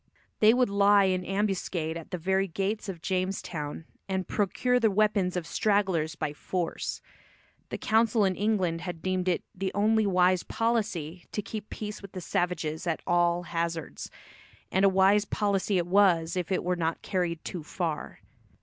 [0.39, 5.37] They would lie in ambuscade at the very gates of Jamestown and procure the weapons
[5.37, 7.03] of stragglers by force.
[7.69, 12.13] The council in England had deemed it the only wise policy to keep peace with
[12.13, 14.09] the savages at all hazards,
[14.71, 18.21] and a wise policy it was if it were not carried too far.